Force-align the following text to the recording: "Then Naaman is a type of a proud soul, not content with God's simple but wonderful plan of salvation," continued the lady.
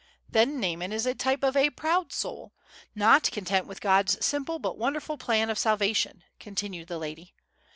"Then 0.27 0.59
Naaman 0.59 0.91
is 0.91 1.05
a 1.05 1.13
type 1.13 1.43
of 1.43 1.55
a 1.55 1.69
proud 1.69 2.11
soul, 2.11 2.53
not 2.95 3.29
content 3.29 3.67
with 3.67 3.81
God's 3.81 4.25
simple 4.25 4.57
but 4.57 4.75
wonderful 4.79 5.15
plan 5.19 5.51
of 5.51 5.59
salvation," 5.59 6.23
continued 6.39 6.87
the 6.87 6.97
lady. 6.97 7.35